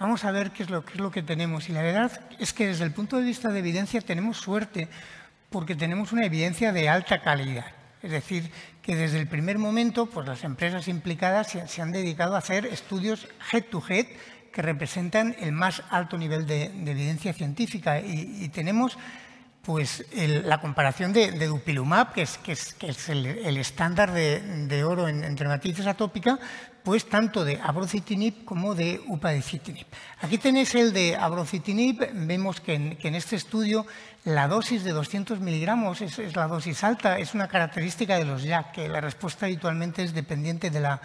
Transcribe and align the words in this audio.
vamos 0.00 0.24
a 0.24 0.32
ver 0.32 0.50
qué 0.50 0.64
es, 0.64 0.70
lo, 0.70 1.10
que 1.10 1.22
tenemos. 1.22 1.68
Y 1.68 1.72
la 1.72 1.82
verdad 1.82 2.10
es 2.40 2.52
que 2.52 2.66
desde 2.66 2.84
el 2.84 2.92
punto 2.92 3.18
de 3.18 3.22
vista 3.22 3.50
de 3.50 3.60
evidencia 3.60 4.00
tenemos 4.00 4.38
suerte 4.38 4.88
porque 5.50 5.76
tenemos 5.76 6.12
una 6.12 6.24
evidencia 6.24 6.72
de 6.72 6.88
alta 6.88 7.22
calidad. 7.22 7.66
Es 8.02 8.10
decir, 8.10 8.50
que 8.82 8.96
desde 8.96 9.20
el 9.20 9.28
primer 9.28 9.58
momento 9.58 10.06
pues 10.06 10.26
las 10.26 10.42
empresas 10.42 10.88
implicadas 10.88 11.54
se, 11.66 11.82
han 11.82 11.92
dedicado 11.92 12.34
a 12.34 12.38
hacer 12.38 12.64
estudios 12.64 13.28
head-to-head 13.52 14.06
que 14.52 14.62
representan 14.62 15.36
el 15.38 15.52
más 15.52 15.82
alto 15.90 16.16
nivel 16.16 16.46
de, 16.46 16.64
evidencia 16.64 17.34
científica. 17.34 18.00
Y, 18.00 18.48
tenemos 18.48 18.96
pues 19.62 20.04
la 20.14 20.60
comparación 20.60 21.12
de, 21.12 21.46
Dupilumab, 21.46 22.12
que 22.12 22.22
es, 22.22 22.38
el, 23.08 23.56
estándar 23.58 24.12
de, 24.12 24.84
oro 24.84 25.06
en, 25.06 25.22
en, 25.22 25.36
dermatitis 25.36 25.86
atópica, 25.86 26.38
pues 26.82 27.08
tanto 27.08 27.44
de 27.44 27.60
abrocitinib 27.62 28.44
como 28.44 28.74
de 28.74 29.00
upadacitinib. 29.06 29.86
Aquí 30.20 30.38
tenéis 30.38 30.74
el 30.74 30.92
de 30.92 31.16
abrocitinib, 31.16 32.08
vemos 32.14 32.60
que 32.60 32.74
en, 32.74 33.14
este 33.14 33.36
estudio 33.36 33.86
la 34.24 34.48
dosis 34.48 34.84
de 34.84 34.92
200 34.92 35.40
miligramos 35.40 36.00
es, 36.00 36.34
la 36.34 36.46
dosis 36.46 36.82
alta, 36.84 37.18
es 37.18 37.34
una 37.34 37.48
característica 37.48 38.16
de 38.16 38.24
los 38.24 38.44
JAK, 38.44 38.72
que 38.72 38.88
la 38.88 39.00
respuesta 39.00 39.46
habitualmente 39.46 40.02
es 40.02 40.14
dependiente 40.14 40.70
de 40.70 40.80
la, 40.80 41.00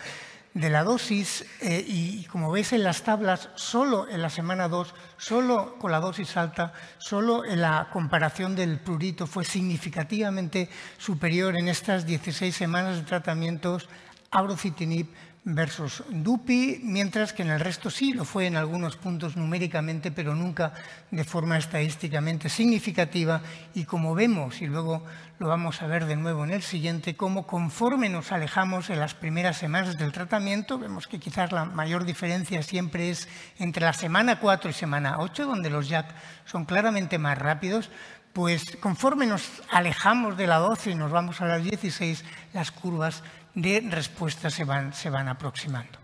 de 0.55 0.69
la 0.69 0.85
dosis 0.85 1.45
eh, 1.59 1.83
y, 1.85 2.23
como 2.31 2.49
veis 2.49 2.71
en 2.71 2.83
las 2.83 3.03
tablas, 3.03 3.49
solo 3.55 4.07
en 4.07 4.21
la 4.21 4.29
semana 4.29 4.69
2, 4.69 4.95
solo 5.17 5.75
con 5.77 5.91
la 5.91 5.99
dosis 5.99 6.37
alta, 6.37 6.71
solo 6.97 7.43
en 7.43 7.59
la 7.59 7.89
comparación 7.91 8.55
del 8.55 8.79
prurito 8.79 9.27
fue 9.27 9.43
significativamente 9.43 10.69
superior 10.97 11.57
en 11.57 11.67
estas 11.67 12.05
16 12.05 12.55
semanas 12.55 12.95
de 12.95 13.03
tratamientos 13.03 13.89
abrocitinib 14.31 15.07
versus 15.45 16.03
Dupi, 16.09 16.81
mientras 16.83 17.31
que 17.31 17.43
en 17.43 17.51
el 17.51 17.59
resto 17.59 17.91
sí 17.91 18.13
lo 18.13 18.25
fue 18.25 18.47
en 18.47 18.57
algunos 18.57 18.97
puntos 18.97 19.37
numéricamente, 19.37 20.11
pero 20.11 20.33
nunca 20.33 20.73
de 21.11 21.23
forma 21.23 21.57
estadísticamente 21.59 22.49
significativa. 22.49 23.41
Y 23.75 23.85
como 23.85 24.15
vemos, 24.15 24.61
y 24.61 24.65
luego 24.65 25.03
lo 25.37 25.47
vamos 25.47 25.83
a 25.83 25.87
ver 25.87 26.05
de 26.05 26.15
nuevo 26.15 26.43
en 26.43 26.51
el 26.51 26.63
siguiente, 26.63 27.15
como 27.15 27.45
conforme 27.45 28.09
nos 28.09 28.31
alejamos 28.31 28.89
en 28.89 28.99
las 28.99 29.13
primeras 29.13 29.57
semanas 29.57 29.99
del 29.99 30.11
tratamiento, 30.11 30.79
vemos 30.79 31.07
que 31.07 31.19
quizás 31.19 31.51
la 31.51 31.65
mayor 31.65 32.05
diferencia 32.05 32.63
siempre 32.63 33.11
es 33.11 33.29
entre 33.59 33.85
la 33.85 33.93
semana 33.93 34.39
4 34.39 34.71
y 34.71 34.73
semana 34.73 35.19
8, 35.19 35.45
donde 35.45 35.69
los 35.69 35.87
JAK 35.87 36.07
son 36.45 36.65
claramente 36.65 37.19
más 37.19 37.37
rápidos, 37.37 37.91
pues 38.33 38.77
conforme 38.81 39.27
nos 39.27 39.61
alejamos 39.71 40.37
de 40.37 40.47
la 40.47 40.57
12 40.57 40.91
y 40.91 40.95
nos 40.95 41.11
vamos 41.11 41.39
a 41.39 41.45
las 41.45 41.63
16, 41.63 42.25
las 42.51 42.71
curvas 42.71 43.23
de 43.55 43.81
respuesta 43.89 44.49
se 44.49 44.63
van, 44.63 44.93
se 44.93 45.09
van 45.09 45.27
aproximando. 45.27 45.97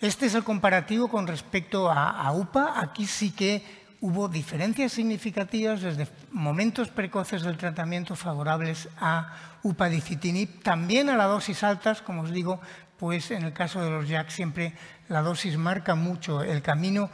Este 0.00 0.26
es 0.26 0.34
el 0.34 0.44
comparativo 0.44 1.08
con 1.08 1.26
respecto 1.26 1.90
a, 1.90 2.30
UPA. 2.32 2.80
Aquí 2.80 3.06
sí 3.06 3.30
que 3.30 3.64
hubo 4.00 4.28
diferencias 4.28 4.92
significativas 4.92 5.80
desde 5.80 6.06
momentos 6.30 6.88
precoces 6.88 7.42
del 7.42 7.56
tratamiento 7.56 8.14
favorables 8.14 8.88
a 8.98 9.32
upadicitinib, 9.62 10.62
también 10.62 11.08
a 11.08 11.16
las 11.16 11.28
dosis 11.28 11.62
altas, 11.64 12.02
como 12.02 12.22
os 12.22 12.30
digo, 12.30 12.60
pues 12.98 13.30
en 13.30 13.44
el 13.44 13.54
caso 13.54 13.82
de 13.82 13.90
los 13.90 14.06
JAK 14.06 14.28
siempre 14.28 14.74
la 15.08 15.22
dosis 15.22 15.56
marca 15.56 15.94
mucho 15.94 16.42
el 16.42 16.60
camino, 16.60 17.08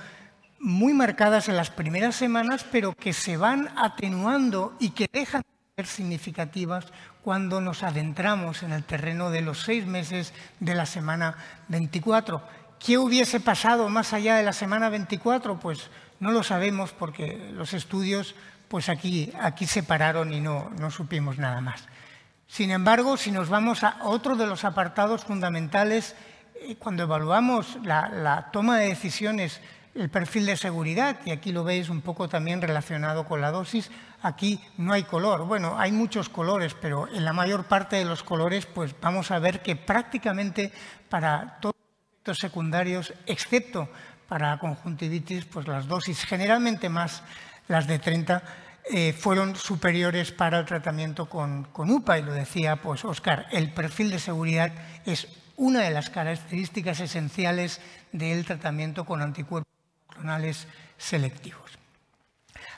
muy 0.59 0.93
marcadas 0.93 1.49
en 1.49 1.57
las 1.57 1.71
primeras 1.71 2.17
semanas, 2.17 2.67
pero 2.73 2.93
que 2.93 3.13
se 3.13 3.37
van 3.37 3.69
atenuando 3.77 4.77
y 4.81 4.91
que 4.91 5.09
dejan 5.13 5.43
significativas 5.87 6.87
cuando 7.23 7.61
nos 7.61 7.83
adentramos 7.83 8.63
en 8.63 8.73
el 8.73 8.85
terreno 8.85 9.31
de 9.31 9.43
los 9.43 9.63
seis 9.63 9.87
meses 9.87 10.33
de 10.59 10.75
la 10.75 10.87
semana 10.87 11.37
24. 11.69 12.43
¿Qué 12.79 12.97
hubiese 12.99 13.41
pasado 13.41 13.89
más 13.89 14.13
allá 14.13 14.37
de 14.37 14.43
la 14.43 14.53
semana 14.53 14.89
24? 14.89 15.61
Pues 15.61 15.91
no 16.19 16.33
lo 16.33 16.43
sabemos 16.43 16.93
porque 16.93 17.51
los 17.53 17.75
estudios 17.75 18.35
pues 18.69 18.89
aquí, 18.89 19.33
aquí 19.41 19.67
se 19.67 19.83
pararon 19.83 20.33
y 20.33 20.41
no, 20.41 20.71
no 20.79 20.91
supimos 20.91 21.39
nada 21.39 21.61
más. 21.61 21.89
Sin 22.47 22.71
embargo, 22.71 23.17
si 23.17 23.33
nos 23.33 23.49
vamos 23.49 23.83
a 23.83 23.99
otro 24.03 24.37
de 24.37 24.47
los 24.47 24.65
apartados 24.65 25.25
fundamentales, 25.25 26.15
eh, 26.55 26.77
cuando 26.77 27.03
evaluamos 27.03 27.79
la, 27.83 28.09
la 28.09 28.51
toma 28.53 28.79
de 28.79 28.89
decisiones 28.89 29.61
el 29.95 30.09
perfil 30.09 30.47
de 30.47 30.57
seguridad, 30.57 31.21
y 31.25 31.31
aquí 31.31 31.53
lo 31.53 31.65
veis 31.65 31.89
un 31.89 32.01
poco 32.01 32.29
también 32.29 32.63
relacionado 32.63 33.25
con 33.25 33.41
la 33.41 33.51
dosis, 33.51 33.91
aquí 34.23 34.61
no 34.77 34.93
hay 34.93 35.03
color. 35.03 35.47
Bueno, 35.47 35.79
hay 35.79 35.93
muchos 35.93 36.29
colores, 36.29 36.75
pero 36.81 37.09
en 37.09 37.25
la 37.25 37.33
mayor 37.33 37.65
parte 37.65 37.97
de 37.97 38.05
los 38.05 38.23
colores 38.23 38.67
pues 38.67 38.95
vamos 39.01 39.31
a 39.31 39.39
ver 39.39 39.63
que 39.63 39.77
prácticamente 39.77 40.73
para 41.09 41.59
todos 41.61 41.75
los 41.75 42.13
efectos 42.13 42.39
secundarios, 42.39 43.13
excepto 43.27 43.89
para 44.29 44.59
conjuntivitis, 44.59 45.45
pues 45.47 45.67
las 45.67 45.89
dosis, 45.89 46.25
generalmente 46.25 46.89
más 46.89 47.23
las 47.67 47.89
de 47.89 47.99
30, 47.99 48.43
eh, 48.93 49.13
fueron 49.13 49.57
superiores 49.57 50.31
para 50.31 50.61
el 50.61 50.67
tratamiento 50.67 51.29
con, 51.29 51.65
con 51.65 51.91
UPA. 51.91 52.19
Y 52.19 52.23
lo 52.23 52.33
decía 52.33 52.77
pues 52.77 53.05
Oscar, 53.05 53.47
el 53.51 53.73
perfil 53.73 54.11
de 54.11 54.21
seguridad 54.21 54.73
es 55.05 55.27
una 55.57 55.81
de 55.81 55.91
las 55.91 56.11
características 56.11 57.01
esenciales 57.01 57.81
del 58.13 58.45
tratamiento 58.45 59.05
con 59.05 59.21
anticuerpos 59.21 59.70
selectivos. 60.97 61.71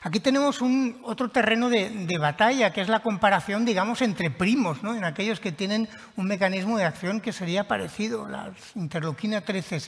Aquí 0.05 0.19
tenemos 0.19 0.59
un, 0.59 0.99
otro 1.03 1.29
terreno 1.29 1.69
de, 1.69 2.17
batalla, 2.19 2.73
que 2.73 2.81
es 2.81 2.89
la 2.89 2.99
comparación, 2.99 3.63
digamos, 3.63 4.01
entre 4.01 4.29
primos, 4.29 4.83
¿no? 4.83 4.95
en 4.95 5.05
aquellos 5.05 5.39
que 5.39 5.53
tienen 5.53 5.87
un 6.17 6.27
mecanismo 6.27 6.77
de 6.77 6.83
acción 6.83 7.21
que 7.21 7.31
sería 7.31 7.69
parecido, 7.69 8.27
la 8.27 8.51
interleuquina 8.75 9.41
13. 9.41 9.81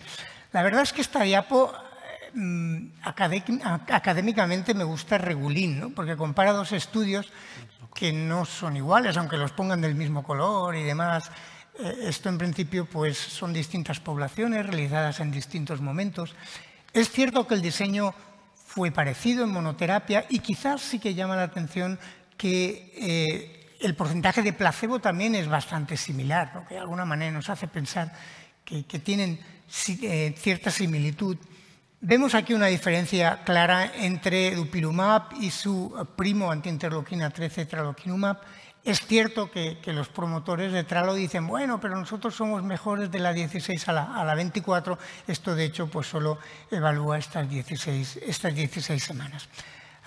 La 0.54 0.64
verdad 0.64 0.84
es 0.84 0.94
que 0.94 1.02
esta 1.02 1.24
diapo 1.24 1.74
mm, 2.34 2.88
académicamente 3.02 4.74
me 4.74 4.86
gusta 4.86 5.18
regulín, 5.18 5.82
¿no? 5.82 5.90
porque 5.90 6.16
compara 6.16 6.54
dos 6.54 6.72
estudios 6.72 7.30
que 7.94 8.14
no 8.14 8.46
son 8.46 8.78
iguales, 8.78 9.18
aunque 9.18 9.36
los 9.36 9.52
pongan 9.52 9.82
del 9.82 9.96
mismo 9.96 10.24
color 10.24 10.78
y 10.78 10.84
demás. 10.84 11.30
Eh, 11.78 11.94
esto 12.04 12.30
en 12.30 12.38
principio 12.38 12.86
pues, 12.86 13.18
son 13.18 13.52
distintas 13.52 14.00
poblaciones 14.00 14.66
realizadas 14.66 15.20
en 15.20 15.32
distintos 15.32 15.82
momentos. 15.82 16.36
Es 16.96 17.12
cierto 17.12 17.46
que 17.46 17.56
el 17.56 17.62
diseño 17.62 18.16
fue 18.56 18.90
parecido 18.90 19.44
en 19.44 19.52
monoterapia 19.52 20.26
y 20.30 20.40
quizás 20.40 20.82
sí 20.82 20.98
que 20.98 21.14
llama 21.14 21.36
la 21.36 21.44
atención 21.44 22.00
que 22.38 22.94
eh, 22.96 23.76
el 23.82 23.96
porcentaje 23.96 24.42
de 24.42 24.54
placebo 24.54 25.00
también 25.00 25.36
es 25.36 25.50
bastante 25.50 25.98
similar, 25.98 26.64
que 26.70 26.76
de 26.76 26.80
alguna 26.80 27.04
manera 27.04 27.34
nos 27.34 27.50
hace 27.50 27.68
pensar 27.68 28.14
que, 28.64 28.84
tienen 29.00 29.42
eh, 30.04 30.36
cierta 30.38 30.72
similitud. 30.72 31.36
Vemos 32.08 32.36
aquí 32.36 32.54
una 32.54 32.68
diferencia 32.68 33.42
clara 33.44 33.92
entre 33.96 34.54
dupilumab 34.54 35.24
y 35.42 35.50
su 35.50 35.92
primo 36.16 36.52
antiinterleuquina 36.52 37.32
13, 37.32 37.66
traloquinumab, 37.66 38.42
es 38.84 39.00
cierto 39.08 39.50
que, 39.50 39.80
los 39.88 40.10
promotores 40.10 40.72
de 40.72 40.84
Tralo 40.84 41.16
dicen, 41.16 41.48
bueno, 41.48 41.80
pero 41.80 41.98
nosotros 41.98 42.36
somos 42.36 42.62
mejores 42.62 43.10
de 43.10 43.18
la 43.18 43.34
16 43.34 43.88
a 43.88 44.24
la, 44.24 44.36
24. 44.36 45.00
Esto, 45.26 45.56
de 45.56 45.66
hecho, 45.66 45.88
pues 45.88 46.06
solo 46.06 46.38
evalúa 46.70 47.18
estas 47.18 47.50
16, 47.50 48.18
estas 48.18 48.54
16 48.54 49.04
semanas. 49.04 49.50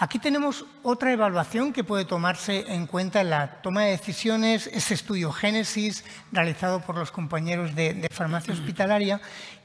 Aquí 0.00 0.20
tenemos 0.20 0.64
otra 0.84 1.12
evaluación 1.12 1.72
que 1.72 1.82
puede 1.82 2.04
tomarse 2.04 2.72
en 2.72 2.86
cuenta 2.86 3.20
en 3.20 3.30
la 3.30 3.60
toma 3.62 3.82
de 3.82 3.90
decisiones, 3.90 4.68
ese 4.68 4.94
estudio 4.94 5.32
Génesis 5.32 6.04
realizado 6.30 6.80
por 6.80 6.96
los 6.96 7.10
compañeros 7.10 7.74
de 7.74 8.08
farmacia 8.12 8.54
hospitalaria 8.54 9.20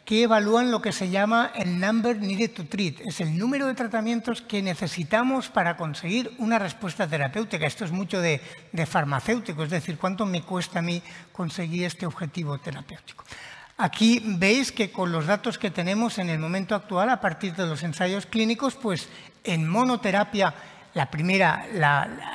que 0.06 0.24
evalúan 0.24 0.72
lo 0.72 0.82
que 0.82 0.92
se 0.92 1.10
llama 1.10 1.52
el 1.56 1.80
number 1.80 2.18
needed 2.18 2.52
to 2.52 2.66
treat, 2.66 3.00
es 3.02 3.22
el 3.22 3.38
número 3.38 3.68
de 3.68 3.74
tratamientos 3.74 4.42
que 4.42 4.62
necesitamos 4.62 5.50
para 5.50 5.78
conseguir 5.78 6.36
una 6.40 6.60
respuesta 6.60 7.08
terapéutica. 7.08 7.66
Esto 7.66 7.86
es 7.86 7.92
mucho 7.92 8.20
de, 8.20 8.42
farmacéutico, 8.86 9.64
es 9.64 9.70
decir, 9.70 9.98
cuánto 9.98 10.26
me 10.26 10.42
cuesta 10.42 10.80
a 10.80 10.82
mí 10.82 11.02
conseguir 11.32 11.86
este 11.86 12.06
objetivo 12.06 12.58
terapéutico. 12.58 13.24
Aquí 13.78 14.22
veis 14.24 14.72
que 14.72 14.92
con 14.92 15.12
los 15.12 15.26
datos 15.26 15.58
que 15.58 15.72
tenemos 15.72 16.20
en 16.20 16.30
el 16.30 16.40
momento 16.40 16.76
actual, 16.76 17.10
a 17.10 17.20
partir 17.20 17.56
de 17.56 17.66
los 17.66 17.82
ensayos 17.84 18.26
clínicos, 18.28 18.76
pues 18.76 19.10
en 19.44 19.68
monoterapia 19.68 20.54
la 20.94 21.10
primera, 21.10 21.66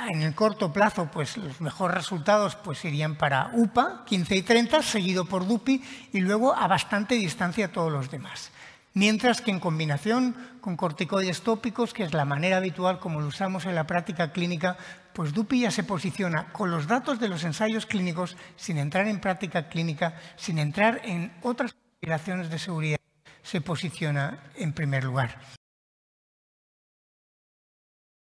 en 0.08 0.22
el 0.22 0.34
corto 0.34 0.72
plazo, 0.72 1.08
pues 1.12 1.36
los 1.36 1.60
mejores 1.60 1.96
resultados 1.96 2.56
pues, 2.56 2.82
para 3.16 3.50
UPA, 3.54 4.04
15 4.04 4.36
y 4.36 4.42
30, 4.42 4.82
seguido 4.82 5.24
por 5.26 5.46
DUPI, 5.46 5.82
y 6.12 6.20
luego 6.20 6.54
a 6.54 6.66
bastante 6.66 7.14
distancia 7.14 7.70
todos 7.70 7.92
los 7.92 8.10
demás. 8.10 8.50
Mientras 8.94 9.40
que 9.40 9.50
en 9.50 9.60
combinación 9.60 10.34
con 10.60 10.76
corticoides 10.76 11.42
tópicos, 11.42 11.92
que 11.92 12.02
es 12.02 12.14
la 12.14 12.24
manera 12.24 12.56
habitual 12.56 12.98
como 12.98 13.20
lo 13.20 13.28
usamos 13.28 13.66
en 13.66 13.74
la 13.74 13.86
práctica 13.86 14.32
clínica, 14.32 14.76
pues 15.12 15.34
DUPI 15.34 15.60
ya 15.60 15.70
se 15.70 15.84
posiciona 15.84 16.52
con 16.52 16.70
los 16.70 16.86
datos 16.86 17.20
de 17.20 17.28
los 17.28 17.44
ensayos 17.44 17.86
clínicos, 17.86 18.36
sin 18.56 18.78
entrar 18.78 19.06
en 19.08 19.20
práctica 19.20 19.68
clínica, 19.68 20.14
sin 20.36 20.58
entrar 20.58 21.00
en 21.04 21.32
otras 21.42 21.74
consideraciones 21.74 22.50
de 22.50 22.58
seguridad, 22.58 22.98
se 23.42 23.60
posiciona 23.60 24.38
en 24.56 24.72
primer 24.72 25.04
lugar. 25.04 25.38